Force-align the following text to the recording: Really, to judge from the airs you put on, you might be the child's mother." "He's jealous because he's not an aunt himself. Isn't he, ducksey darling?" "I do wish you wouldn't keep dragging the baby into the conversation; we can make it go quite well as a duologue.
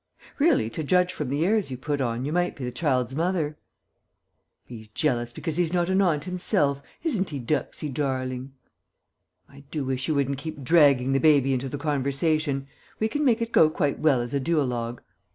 Really, 0.39 0.67
to 0.71 0.83
judge 0.83 1.13
from 1.13 1.29
the 1.29 1.45
airs 1.45 1.69
you 1.69 1.77
put 1.77 2.01
on, 2.01 2.25
you 2.25 2.33
might 2.33 2.55
be 2.55 2.63
the 2.65 2.71
child's 2.71 3.15
mother." 3.15 3.55
"He's 4.65 4.87
jealous 4.87 5.31
because 5.31 5.57
he's 5.57 5.73
not 5.73 5.91
an 5.91 6.01
aunt 6.01 6.23
himself. 6.23 6.81
Isn't 7.03 7.29
he, 7.29 7.37
ducksey 7.39 7.87
darling?" 7.87 8.51
"I 9.47 9.59
do 9.69 9.85
wish 9.85 10.07
you 10.07 10.15
wouldn't 10.15 10.39
keep 10.39 10.63
dragging 10.63 11.11
the 11.11 11.19
baby 11.19 11.53
into 11.53 11.69
the 11.69 11.77
conversation; 11.77 12.65
we 12.99 13.09
can 13.09 13.23
make 13.23 13.43
it 13.43 13.51
go 13.51 13.69
quite 13.69 13.99
well 13.99 14.21
as 14.21 14.33
a 14.33 14.39
duologue. 14.39 15.01